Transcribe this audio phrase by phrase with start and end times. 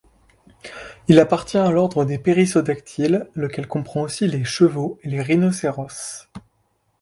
[1.07, 6.27] Il appartient à l'ordre des périssodactyles, lequel comprend aussi les chevaux et les rhinocéros.